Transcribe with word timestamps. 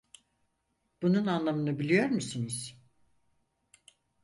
Bunun 1.01 1.25
anlamını 1.27 1.79
biliyor 1.79 2.05
musunuz? 2.05 2.77